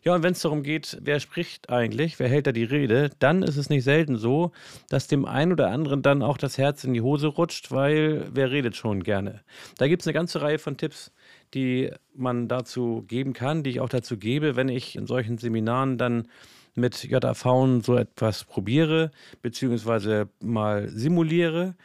Ja, 0.04 0.16
und 0.16 0.24
wenn 0.24 0.34
es 0.34 0.42
darum 0.42 0.64
geht, 0.64 0.98
wer 1.02 1.20
spricht 1.20 1.70
eigentlich, 1.70 2.20
wer 2.20 2.30
hält 2.30 2.48
da 2.48 2.52
die 2.52 2.64
Rede, 2.64 3.10
dann 3.20 3.44
ist 3.44 3.58
es 3.58 3.70
nicht 3.70 3.84
selten 3.84 4.18
so, 4.18 4.52
dass 4.90 5.08
dem 5.08 5.26
einen 5.26 5.52
oder 5.52 5.70
anderen 5.70 6.02
dann 6.02 6.22
auch 6.22 6.38
das 6.38 6.58
Herz 6.58 6.84
in 6.84 6.94
die 6.94 7.02
Hose 7.02 7.28
rutscht, 7.28 7.72
weil 7.72 8.28
wer 8.32 8.52
redet 8.52 8.76
schon 8.76 9.04
gerne. 9.04 9.42
Da 9.78 9.88
gibt 9.88 10.02
es 10.02 10.08
eine 10.08 10.14
ganze 10.14 10.42
Reihe 10.42 10.60
von 10.60 10.78
Tipps, 10.78 11.12
die 11.54 11.92
man 12.14 12.48
dazu 12.48 13.04
geben 13.08 13.34
kann, 13.34 13.64
die 13.64 13.72
ich 13.72 13.80
auch 13.80 13.90
dazu 13.90 14.18
gebe, 14.18 14.56
wenn 14.56 14.70
ich 14.70 14.96
in 14.96 15.08
solchen 15.08 15.38
Seminaren 15.38 15.98
dann 15.98 16.28
mit 16.76 17.04
JAV 17.04 17.82
so 17.84 17.96
etwas 17.96 18.44
probiere, 18.44 19.12
beziehungsweise 19.42 20.30
mal 20.42 20.90
simuliere. 20.90 21.76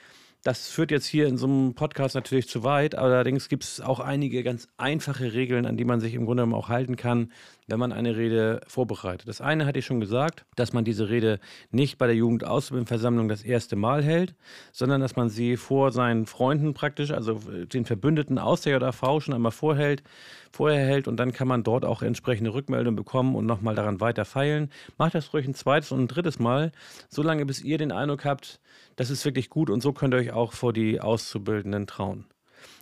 Das 0.45 0.69
führt 0.69 0.91
jetzt 0.91 1.07
hier 1.07 1.29
in 1.29 1.37
so 1.39 1.47
einem 1.47 1.75
Podcast 1.75 2.17
natürlich 2.17 2.49
zu 2.49 2.65
weit. 2.65 2.97
Allerdings 2.97 3.49
gibt 3.49 3.63
es 3.63 3.81
auch 3.81 4.01
einige 4.01 4.43
ganz 4.43 4.69
einfache 4.77 5.33
Regeln, 5.33 5.67
an 5.67 5.77
die 5.77 5.85
man 5.85 6.01
sich 6.01 6.15
im 6.15 6.25
Grunde 6.25 6.43
genommen 6.43 6.61
auch 6.61 6.69
halten 6.69 6.97
kann, 6.97 7.33
wenn 7.69 7.79
man 7.79 7.93
eine 7.93 8.17
Rede 8.17 8.61
vorbereitet. 8.67 9.29
Das 9.29 9.41
eine 9.41 9.67
hatte 9.67 9.79
ich 9.79 9.87
schon 9.87 10.01
gesagt, 10.01 10.45
dass 10.57 10.73
man 10.73 10.85
diese 10.85 11.09
Rede 11.09 11.39
nicht 11.71 11.99
bei 11.99 12.07
der 12.07 12.17
Jugendausbildungsversammlung 12.17 13.29
das 13.29 13.43
erste 13.43 13.77
Mal 13.77 14.03
hält, 14.03 14.35
sondern 14.73 15.01
dass 15.01 15.17
man 15.17 15.29
sie 15.29 15.57
vor 15.57 15.93
seinen 15.93 16.27
Freunden 16.27 16.75
praktisch, 16.75 17.13
also 17.13 17.35
den 17.35 17.85
Verbündeten 17.85 18.39
aus 18.39 18.63
der 18.63 18.79
JAV 18.81 19.23
schon 19.23 19.35
einmal 19.35 19.53
vorhält, 19.53 20.03
vorher 20.51 20.85
hält 20.85 21.09
und 21.09 21.17
dann 21.17 21.33
kann 21.33 21.49
man 21.49 21.63
dort 21.63 21.85
auch 21.85 22.03
entsprechende 22.03 22.53
Rückmeldungen 22.53 22.97
bekommen 22.97 23.35
und 23.35 23.47
nochmal 23.47 23.75
daran 23.75 24.01
weiter 24.01 24.25
feilen. 24.25 24.71
Macht 24.99 25.15
das 25.15 25.33
ruhig 25.33 25.47
ein 25.47 25.55
zweites 25.55 25.93
und 25.93 26.01
ein 26.01 26.09
drittes 26.09 26.39
Mal, 26.39 26.73
solange 27.09 27.47
bis 27.47 27.63
ihr 27.63 27.79
den 27.79 27.93
Eindruck 27.93 28.25
habt, 28.25 28.61
das 28.97 29.11
ist 29.11 29.25
wirklich 29.25 29.49
gut 29.49 29.71
und 29.71 29.83
so 29.83 29.93
könnt 29.93 30.15
ihr 30.15 30.19
euch 30.19 30.33
auch 30.33 30.53
vor 30.53 30.73
die 30.73 31.01
Auszubildenden 31.01 31.87
trauen. 31.87 32.27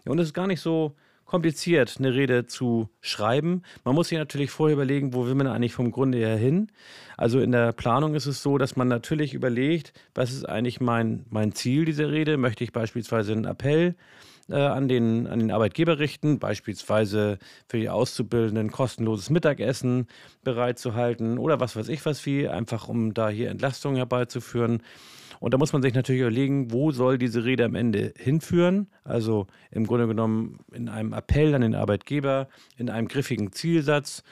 und 0.07 0.19
es 0.19 0.29
ist 0.29 0.35
gar 0.35 0.47
nicht 0.47 0.61
so 0.61 0.97
kompliziert, 1.31 1.95
eine 2.01 2.13
Rede 2.13 2.47
zu 2.47 2.89
schreiben. 3.01 3.63
Man 3.85 3.95
muss 3.95 4.09
sich 4.09 4.19
natürlich 4.19 4.51
vorher 4.51 4.75
überlegen, 4.75 5.15
wo 5.15 5.27
will 5.27 5.37
man 5.37 5.47
eigentlich 5.47 5.75
vom 5.75 5.93
Grunde 5.93 6.19
her 6.19 6.37
hin. 6.37 6.73
Also 7.17 7.39
in 7.39 7.53
der 7.53 7.71
Planung 7.71 8.17
ist 8.17 8.27
es 8.27 8.43
so, 8.43 8.59
dass 8.59 8.75
man 8.75 8.89
natürlich 8.89 9.33
überlegt, 9.33 9.93
was 10.13 10.33
ist 10.33 10.45
eigentlich 10.45 10.81
mein, 10.81 11.25
mein 11.31 11.53
Ziel 11.53 11.85
dieser 11.85 12.11
Rede? 12.11 12.37
Möchte 12.37 12.65
ich 12.65 12.73
beispielsweise 12.73 13.31
einen 13.31 13.45
Appell 13.45 13.95
äh, 14.49 14.57
an, 14.57 14.89
den, 14.89 15.29
an 15.29 15.39
den 15.39 15.53
Arbeitgeber 15.53 16.01
richten, 16.01 16.41
beispielsweise 16.41 17.39
für 17.69 17.79
die 17.79 17.91
Auszubildenden 17.91 18.73
kostenloses 18.73 19.31
Mittagessen 19.31 20.09
bereitzuhalten 20.43 21.39
oder 21.39 21.61
was 21.61 21.77
weiß 21.77 21.91
ich 21.91 22.05
was 22.05 22.27
wie, 22.27 22.49
einfach 22.49 22.89
um 22.89 23.15
da 23.15 23.29
hier 23.29 23.51
Entlastung 23.51 23.95
herbeizuführen. 23.95 24.83
Und 25.41 25.55
da 25.55 25.59
muss 25.59 25.73
man 25.73 25.83
sich 25.83 25.95
natürlich 25.95 26.21
überlegen, 26.21 26.71
wo 26.71 26.93
soll 26.93 27.19
diese 27.19 27.45
Rede 27.45 27.65
am 27.65 27.75
Ende 27.75 28.13
hinführen? 28.17 28.89
Also 29.05 29.47
im 29.71 29.87
Grunde 29.87 30.07
genommen 30.07 30.61
in 30.71 30.89
einem 30.89 31.13
Appell 31.15 31.55
an 31.55 31.63
den 31.63 31.75
Arbeitgeber, 31.75 32.49
in 32.77 32.91
einem 32.91 33.09
griffigen 33.09 33.51
Zielsatz. 33.51 34.23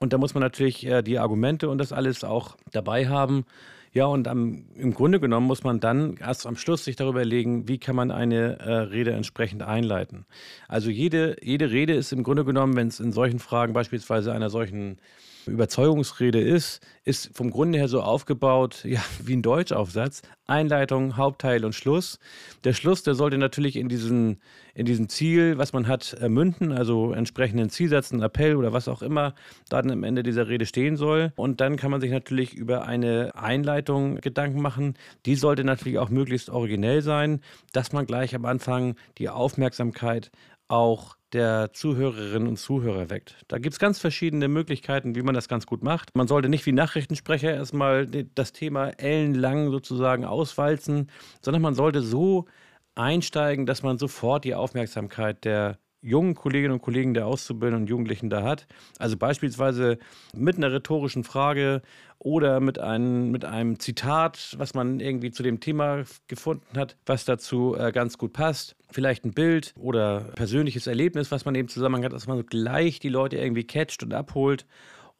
Und 0.00 0.12
da 0.12 0.18
muss 0.18 0.34
man 0.34 0.42
natürlich 0.42 0.88
die 1.04 1.18
Argumente 1.18 1.68
und 1.68 1.78
das 1.78 1.92
alles 1.92 2.24
auch 2.24 2.56
dabei 2.72 3.08
haben. 3.08 3.44
Ja, 3.92 4.06
und 4.06 4.28
am, 4.28 4.66
im 4.76 4.94
Grunde 4.94 5.18
genommen 5.18 5.46
muss 5.46 5.64
man 5.64 5.80
dann 5.80 6.16
erst 6.16 6.46
am 6.46 6.56
Schluss 6.56 6.84
sich 6.84 6.94
darüber 6.94 7.24
legen, 7.24 7.66
wie 7.66 7.78
kann 7.78 7.96
man 7.96 8.12
eine 8.12 8.60
äh, 8.60 8.72
Rede 8.72 9.12
entsprechend 9.12 9.62
einleiten. 9.62 10.26
Also 10.68 10.90
jede, 10.90 11.36
jede 11.42 11.72
Rede 11.72 11.94
ist 11.94 12.12
im 12.12 12.22
Grunde 12.22 12.44
genommen, 12.44 12.76
wenn 12.76 12.86
es 12.86 13.00
in 13.00 13.12
solchen 13.12 13.40
Fragen 13.40 13.72
beispielsweise 13.72 14.32
einer 14.32 14.48
solchen 14.48 14.98
Überzeugungsrede 15.46 16.40
ist, 16.40 16.80
ist 17.04 17.30
vom 17.36 17.50
Grunde 17.50 17.78
her 17.78 17.88
so 17.88 18.02
aufgebaut, 18.02 18.80
ja, 18.84 19.00
wie 19.22 19.34
ein 19.34 19.42
Deutschaufsatz. 19.42 20.22
Einleitung, 20.46 21.16
Hauptteil 21.16 21.64
und 21.64 21.76
Schluss. 21.76 22.18
Der 22.64 22.72
Schluss, 22.72 23.04
der 23.04 23.14
sollte 23.14 23.38
natürlich 23.38 23.76
in 23.76 23.88
diesen, 23.88 24.40
in 24.74 24.84
diesem 24.84 25.08
Ziel, 25.08 25.58
was 25.58 25.72
man 25.72 25.86
hat, 25.86 26.16
münden, 26.28 26.72
also 26.72 27.12
entsprechenden 27.12 27.70
Zielsatz, 27.70 28.12
einen 28.12 28.22
Appell 28.22 28.56
oder 28.56 28.72
was 28.72 28.88
auch 28.88 29.02
immer 29.02 29.34
da 29.68 29.80
dann 29.80 29.92
am 29.92 30.04
Ende 30.04 30.22
dieser 30.22 30.48
Rede 30.48 30.66
stehen 30.66 30.96
soll. 30.96 31.32
Und 31.36 31.60
dann 31.60 31.76
kann 31.76 31.90
man 31.90 32.00
sich 32.00 32.10
natürlich 32.10 32.54
über 32.54 32.84
eine 32.84 33.34
Einleitung 33.34 34.16
Gedanken 34.16 34.60
machen. 34.60 34.94
Die 35.26 35.36
sollte 35.36 35.64
natürlich 35.64 35.98
auch 35.98 36.10
möglichst 36.10 36.50
originell 36.50 37.02
sein, 37.02 37.40
dass 37.72 37.92
man 37.92 38.06
gleich 38.06 38.34
am 38.34 38.44
Anfang 38.44 38.96
die 39.18 39.28
Aufmerksamkeit 39.28 40.30
auch 40.70 41.16
der 41.32 41.72
Zuhörerinnen 41.72 42.48
und 42.48 42.56
Zuhörer 42.56 43.10
weckt. 43.10 43.36
Da 43.48 43.58
gibt 43.58 43.74
es 43.74 43.78
ganz 43.78 43.98
verschiedene 43.98 44.48
Möglichkeiten, 44.48 45.14
wie 45.14 45.22
man 45.22 45.34
das 45.34 45.48
ganz 45.48 45.66
gut 45.66 45.82
macht. 45.82 46.16
Man 46.16 46.28
sollte 46.28 46.48
nicht 46.48 46.66
wie 46.66 46.72
Nachrichtensprecher 46.72 47.52
erstmal 47.52 48.06
das 48.06 48.52
Thema 48.52 48.88
ellenlang 48.98 49.70
sozusagen 49.70 50.24
auswalzen, 50.24 51.10
sondern 51.40 51.62
man 51.62 51.74
sollte 51.74 52.02
so 52.02 52.46
einsteigen, 52.94 53.66
dass 53.66 53.82
man 53.82 53.98
sofort 53.98 54.44
die 54.44 54.54
Aufmerksamkeit 54.54 55.44
der 55.44 55.78
jungen 56.02 56.34
Kolleginnen 56.34 56.72
und 56.72 56.82
Kollegen 56.82 57.14
der 57.14 57.26
Auszubildenden 57.26 57.84
und 57.84 57.90
Jugendlichen 57.90 58.30
da 58.30 58.42
hat. 58.42 58.66
Also 58.98 59.16
beispielsweise 59.16 59.98
mit 60.34 60.56
einer 60.56 60.72
rhetorischen 60.72 61.24
Frage 61.24 61.82
oder 62.18 62.60
mit 62.60 62.78
einem, 62.78 63.30
mit 63.30 63.44
einem 63.44 63.78
Zitat, 63.78 64.54
was 64.58 64.74
man 64.74 65.00
irgendwie 65.00 65.30
zu 65.30 65.42
dem 65.42 65.60
Thema 65.60 66.04
gefunden 66.26 66.76
hat, 66.76 66.96
was 67.06 67.24
dazu 67.24 67.76
äh, 67.78 67.92
ganz 67.92 68.18
gut 68.18 68.32
passt. 68.32 68.76
Vielleicht 68.90 69.24
ein 69.24 69.32
Bild 69.32 69.72
oder 69.76 70.20
persönliches 70.34 70.86
Erlebnis, 70.86 71.30
was 71.30 71.44
man 71.44 71.54
eben 71.54 71.68
zusammen 71.68 72.04
hat, 72.04 72.12
dass 72.12 72.26
man 72.26 72.44
gleich 72.44 72.98
die 72.98 73.08
Leute 73.08 73.36
irgendwie 73.38 73.64
catcht 73.64 74.02
und 74.02 74.12
abholt 74.12 74.66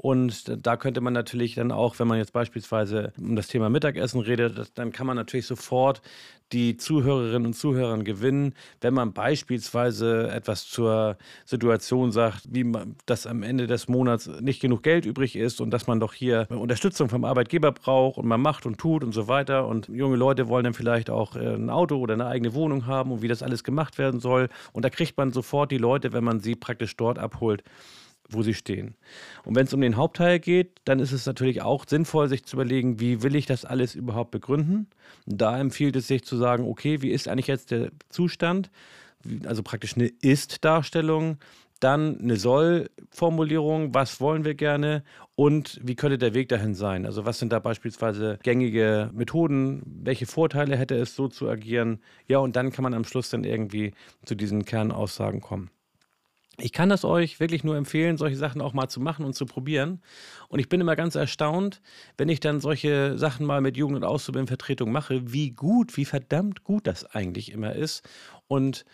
und 0.02 0.66
da 0.66 0.78
könnte 0.78 1.02
man 1.02 1.12
natürlich 1.12 1.56
dann 1.56 1.70
auch, 1.70 1.98
wenn 1.98 2.08
man 2.08 2.16
jetzt 2.16 2.32
beispielsweise 2.32 3.12
um 3.18 3.36
das 3.36 3.48
Thema 3.48 3.68
Mittagessen 3.68 4.22
redet, 4.22 4.72
dann 4.76 4.92
kann 4.92 5.06
man 5.06 5.14
natürlich 5.14 5.44
sofort 5.44 6.00
die 6.52 6.78
Zuhörerinnen 6.78 7.48
und 7.48 7.52
Zuhörer 7.52 7.98
gewinnen, 7.98 8.54
wenn 8.80 8.94
man 8.94 9.12
beispielsweise 9.12 10.30
etwas 10.30 10.66
zur 10.66 11.18
Situation 11.44 12.12
sagt, 12.12 12.44
wie 12.48 12.64
man, 12.64 12.96
dass 13.04 13.26
am 13.26 13.42
Ende 13.42 13.66
des 13.66 13.88
Monats 13.88 14.26
nicht 14.40 14.62
genug 14.62 14.82
Geld 14.82 15.04
übrig 15.04 15.36
ist 15.36 15.60
und 15.60 15.70
dass 15.70 15.86
man 15.86 16.00
doch 16.00 16.14
hier 16.14 16.46
Unterstützung 16.48 17.10
vom 17.10 17.26
Arbeitgeber 17.26 17.70
braucht 17.70 18.16
und 18.16 18.26
man 18.26 18.40
macht 18.40 18.64
und 18.64 18.78
tut 18.78 19.04
und 19.04 19.12
so 19.12 19.28
weiter. 19.28 19.66
Und 19.66 19.88
junge 19.88 20.16
Leute 20.16 20.48
wollen 20.48 20.64
dann 20.64 20.72
vielleicht 20.72 21.10
auch 21.10 21.36
äh, 21.36 21.56
ein 21.56 21.68
Auto 21.68 21.98
oder 21.98 22.14
eine 22.14 22.26
eigene 22.26 22.54
Wohnung 22.54 22.86
haben 22.86 23.12
und 23.12 23.20
wie 23.20 23.28
das 23.28 23.42
alles 23.42 23.64
gemacht 23.64 23.98
werden 23.98 24.18
soll. 24.18 24.48
Und 24.72 24.82
da 24.82 24.88
kriegt 24.88 25.18
man 25.18 25.30
sofort 25.30 25.70
die 25.70 25.78
Leute, 25.78 26.14
wenn 26.14 26.24
man 26.24 26.40
sie 26.40 26.56
praktisch 26.56 26.96
dort 26.96 27.18
abholt, 27.18 27.62
wo 28.32 28.42
sie 28.42 28.54
stehen. 28.54 28.94
Und 29.44 29.56
wenn 29.56 29.66
es 29.66 29.74
um 29.74 29.80
den 29.80 29.96
Hauptteil 29.96 30.38
geht, 30.38 30.80
dann 30.84 31.00
ist 31.00 31.12
es 31.12 31.26
natürlich 31.26 31.62
auch 31.62 31.86
sinnvoll, 31.86 32.28
sich 32.28 32.44
zu 32.44 32.56
überlegen, 32.56 33.00
wie 33.00 33.22
will 33.22 33.34
ich 33.34 33.46
das 33.46 33.64
alles 33.64 33.94
überhaupt 33.94 34.30
begründen. 34.30 34.88
Und 35.26 35.40
da 35.40 35.58
empfiehlt 35.58 35.96
es 35.96 36.08
sich 36.08 36.24
zu 36.24 36.36
sagen, 36.36 36.66
okay, 36.66 37.02
wie 37.02 37.10
ist 37.10 37.28
eigentlich 37.28 37.46
jetzt 37.46 37.70
der 37.70 37.90
Zustand? 38.08 38.70
Also 39.44 39.62
praktisch 39.62 39.96
eine 39.96 40.06
Ist-Darstellung, 40.06 41.38
dann 41.80 42.20
eine 42.20 42.36
Soll-Formulierung, 42.36 43.94
was 43.94 44.20
wollen 44.20 44.44
wir 44.44 44.54
gerne 44.54 45.02
und 45.34 45.80
wie 45.82 45.94
könnte 45.94 46.18
der 46.18 46.34
Weg 46.34 46.50
dahin 46.50 46.74
sein? 46.74 47.06
Also 47.06 47.24
was 47.24 47.38
sind 47.38 47.52
da 47.52 47.58
beispielsweise 47.58 48.38
gängige 48.42 49.10
Methoden, 49.14 49.82
welche 49.86 50.26
Vorteile 50.26 50.76
hätte 50.76 50.94
es 50.96 51.16
so 51.16 51.28
zu 51.28 51.48
agieren? 51.48 52.00
Ja, 52.28 52.38
und 52.38 52.56
dann 52.56 52.70
kann 52.70 52.82
man 52.82 52.94
am 52.94 53.04
Schluss 53.04 53.30
dann 53.30 53.44
irgendwie 53.44 53.92
zu 54.24 54.34
diesen 54.34 54.64
Kernaussagen 54.64 55.40
kommen. 55.40 55.70
Ich 56.60 56.72
kann 56.72 56.88
das 56.88 57.04
euch 57.04 57.40
wirklich 57.40 57.64
nur 57.64 57.76
empfehlen, 57.76 58.16
solche 58.16 58.36
Sachen 58.36 58.60
auch 58.60 58.72
mal 58.72 58.88
zu 58.88 59.00
machen 59.00 59.24
und 59.24 59.34
zu 59.34 59.46
probieren. 59.46 60.00
Und 60.48 60.58
ich 60.58 60.68
bin 60.68 60.80
immer 60.80 60.96
ganz 60.96 61.14
erstaunt, 61.14 61.80
wenn 62.16 62.28
ich 62.28 62.40
dann 62.40 62.60
solche 62.60 63.16
Sachen 63.18 63.46
mal 63.46 63.60
mit 63.60 63.76
Jugend- 63.76 63.96
und 63.96 64.04
Auszubildendenvertretung 64.04 64.92
mache, 64.92 65.32
wie 65.32 65.50
gut, 65.50 65.96
wie 65.96 66.04
verdammt 66.04 66.64
gut 66.64 66.86
das 66.86 67.04
eigentlich 67.04 67.52
immer 67.52 67.74
ist. 67.74 68.08
Und 68.46 68.84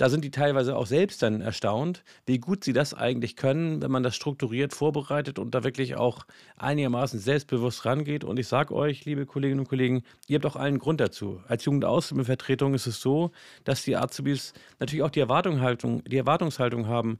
da 0.00 0.08
sind 0.08 0.24
die 0.24 0.30
teilweise 0.30 0.76
auch 0.76 0.86
selbst 0.86 1.22
dann 1.22 1.42
erstaunt, 1.42 2.04
wie 2.24 2.38
gut 2.38 2.64
sie 2.64 2.72
das 2.72 2.94
eigentlich 2.94 3.36
können, 3.36 3.82
wenn 3.82 3.90
man 3.90 4.02
das 4.02 4.16
strukturiert 4.16 4.72
vorbereitet 4.72 5.38
und 5.38 5.54
da 5.54 5.62
wirklich 5.62 5.96
auch 5.96 6.24
einigermaßen 6.56 7.20
selbstbewusst 7.20 7.84
rangeht. 7.84 8.24
Und 8.24 8.38
ich 8.38 8.48
sage 8.48 8.74
euch, 8.74 9.04
liebe 9.04 9.26
Kolleginnen 9.26 9.60
und 9.60 9.68
Kollegen, 9.68 10.02
ihr 10.26 10.36
habt 10.36 10.46
auch 10.46 10.56
allen 10.56 10.78
Grund 10.78 11.02
dazu. 11.02 11.42
Als 11.48 11.66
Jugendausbildungsvertretung 11.66 12.72
ist 12.72 12.86
es 12.86 12.98
so, 12.98 13.32
dass 13.64 13.82
die 13.82 13.94
Azubis 13.94 14.54
natürlich 14.78 15.02
auch 15.02 15.10
die 15.10 15.20
Erwartungshaltung, 15.20 16.02
die 16.04 16.16
Erwartungshaltung 16.16 16.86
haben, 16.86 17.18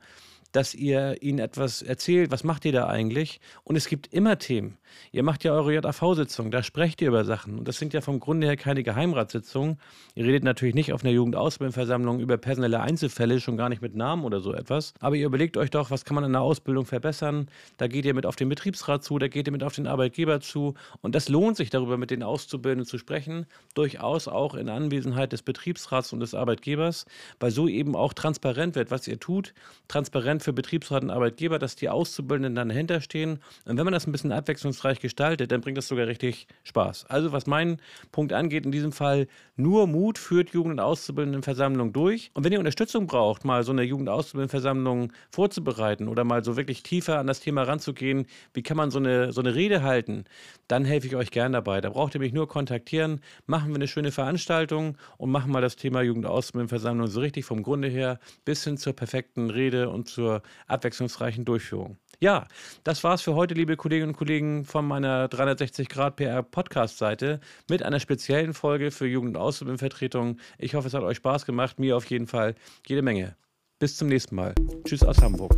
dass 0.52 0.74
ihr 0.74 1.22
ihnen 1.22 1.38
etwas 1.38 1.82
erzählt, 1.82 2.30
was 2.30 2.44
macht 2.44 2.64
ihr 2.64 2.72
da 2.72 2.86
eigentlich? 2.86 3.40
Und 3.64 3.76
es 3.76 3.86
gibt 3.86 4.12
immer 4.12 4.38
Themen. 4.38 4.78
Ihr 5.12 5.22
macht 5.22 5.44
ja 5.44 5.52
eure 5.52 5.74
JAV-Sitzung, 5.74 6.50
da 6.50 6.62
sprecht 6.62 7.00
ihr 7.00 7.08
über 7.08 7.24
Sachen. 7.24 7.58
Und 7.58 7.68
das 7.68 7.78
sind 7.78 7.92
ja 7.92 8.00
vom 8.00 8.20
Grunde 8.20 8.46
her 8.46 8.56
keine 8.56 8.82
Geheimratssitzungen. 8.82 9.78
Ihr 10.14 10.24
redet 10.24 10.44
natürlich 10.44 10.74
nicht 10.74 10.92
auf 10.92 11.04
einer 11.04 11.12
Jugendausbildungsversammlung 11.12 12.20
über 12.20 12.36
personelle 12.38 12.80
Einzelfälle, 12.80 13.40
schon 13.40 13.56
gar 13.56 13.68
nicht 13.68 13.82
mit 13.82 13.94
Namen 13.94 14.24
oder 14.24 14.40
so 14.40 14.52
etwas. 14.52 14.94
Aber 15.00 15.16
ihr 15.16 15.26
überlegt 15.26 15.56
euch 15.56 15.70
doch, 15.70 15.90
was 15.90 16.04
kann 16.04 16.14
man 16.14 16.24
in 16.24 16.32
der 16.32 16.42
Ausbildung 16.42 16.86
verbessern? 16.86 17.48
Da 17.76 17.86
geht 17.86 18.04
ihr 18.04 18.14
mit 18.14 18.26
auf 18.26 18.36
den 18.36 18.48
Betriebsrat 18.48 19.04
zu, 19.04 19.18
da 19.18 19.28
geht 19.28 19.46
ihr 19.46 19.52
mit 19.52 19.62
auf 19.62 19.74
den 19.74 19.86
Arbeitgeber 19.86 20.40
zu. 20.40 20.74
Und 21.00 21.14
das 21.14 21.28
lohnt 21.28 21.56
sich 21.56 21.70
darüber, 21.70 21.96
mit 21.96 22.10
den 22.10 22.22
Auszubildenden 22.22 22.86
zu 22.86 22.98
sprechen. 22.98 23.46
Durchaus 23.74 24.28
auch 24.28 24.54
in 24.54 24.68
Anwesenheit 24.68 25.32
des 25.32 25.42
Betriebsrats 25.42 26.12
und 26.12 26.20
des 26.20 26.34
Arbeitgebers, 26.34 27.06
weil 27.38 27.50
so 27.50 27.68
eben 27.68 27.94
auch 27.94 28.12
transparent 28.12 28.74
wird, 28.74 28.90
was 28.90 29.06
ihr 29.06 29.20
tut. 29.20 29.54
Transparent 29.88 30.39
für 30.40 30.52
Betriebsrat 30.52 31.02
und 31.02 31.10
Arbeitgeber, 31.10 31.58
dass 31.58 31.76
die 31.76 31.88
Auszubildenden 31.88 32.54
dann 32.54 32.68
dahinter 32.68 33.00
stehen. 33.00 33.40
Und 33.64 33.76
wenn 33.76 33.84
man 33.84 33.92
das 33.92 34.06
ein 34.06 34.12
bisschen 34.12 34.32
abwechslungsreich 34.32 35.00
gestaltet, 35.00 35.52
dann 35.52 35.60
bringt 35.60 35.78
das 35.78 35.88
sogar 35.88 36.06
richtig 36.06 36.46
Spaß. 36.64 37.06
Also 37.06 37.32
was 37.32 37.46
meinen 37.46 37.78
Punkt 38.12 38.32
angeht, 38.32 38.64
in 38.64 38.72
diesem 38.72 38.92
Fall 38.92 39.26
nur 39.56 39.86
Mut 39.86 40.18
führt 40.18 40.50
Jugend- 40.50 40.72
und 40.72 40.80
Auszubildendenversammlung 40.80 41.92
durch. 41.92 42.30
Und 42.34 42.44
wenn 42.44 42.52
ihr 42.52 42.58
Unterstützung 42.58 43.06
braucht, 43.06 43.44
mal 43.44 43.62
so 43.62 43.72
eine 43.72 43.82
Jugend- 43.82 44.08
und 44.08 44.14
Auszubildendenversammlung 44.14 45.12
vorzubereiten 45.30 46.08
oder 46.08 46.24
mal 46.24 46.44
so 46.44 46.56
wirklich 46.56 46.82
tiefer 46.82 47.18
an 47.18 47.26
das 47.26 47.40
Thema 47.40 47.62
ranzugehen, 47.62 48.26
wie 48.54 48.62
kann 48.62 48.76
man 48.76 48.90
so 48.90 48.98
eine, 48.98 49.32
so 49.32 49.40
eine 49.40 49.54
Rede 49.54 49.82
halten, 49.82 50.24
dann 50.68 50.84
helfe 50.84 51.06
ich 51.06 51.16
euch 51.16 51.30
gern 51.30 51.52
dabei. 51.52 51.80
Da 51.80 51.90
braucht 51.90 52.14
ihr 52.14 52.20
mich 52.20 52.32
nur 52.32 52.48
kontaktieren, 52.48 53.20
machen 53.46 53.70
wir 53.70 53.76
eine 53.76 53.88
schöne 53.88 54.12
Veranstaltung 54.12 54.96
und 55.18 55.30
machen 55.30 55.50
mal 55.50 55.60
das 55.60 55.76
Thema 55.76 56.02
Jugend- 56.02 56.24
und 56.24 56.30
Auszubildendenversammlung 56.30 57.08
so 57.08 57.20
richtig 57.20 57.44
vom 57.44 57.62
Grunde 57.62 57.88
her 57.88 58.18
bis 58.44 58.64
hin 58.64 58.76
zur 58.76 58.92
perfekten 58.92 59.50
Rede 59.50 59.88
und 59.90 60.08
zur 60.08 60.29
abwechslungsreichen 60.66 61.44
Durchführung. 61.44 61.96
Ja, 62.20 62.46
das 62.84 63.02
war's 63.02 63.22
für 63.22 63.34
heute, 63.34 63.54
liebe 63.54 63.76
Kolleginnen 63.76 64.10
und 64.10 64.16
Kollegen 64.16 64.64
von 64.64 64.86
meiner 64.86 65.28
360 65.28 65.88
Grad 65.88 66.16
PR 66.16 66.42
Podcast 66.42 66.98
Seite 66.98 67.40
mit 67.68 67.82
einer 67.82 67.98
speziellen 67.98 68.52
Folge 68.54 68.90
für 68.90 69.06
Jugend- 69.06 69.36
und 69.36 69.42
Ausbildungsvertretung. 69.42 70.36
Ich 70.58 70.74
hoffe, 70.74 70.88
es 70.88 70.94
hat 70.94 71.02
euch 71.02 71.16
Spaß 71.16 71.46
gemacht, 71.46 71.78
mir 71.78 71.96
auf 71.96 72.04
jeden 72.10 72.26
Fall 72.26 72.54
jede 72.86 73.02
Menge. 73.02 73.36
Bis 73.78 73.96
zum 73.96 74.08
nächsten 74.08 74.34
Mal. 74.34 74.54
Tschüss 74.84 75.02
aus 75.02 75.22
Hamburg. 75.22 75.56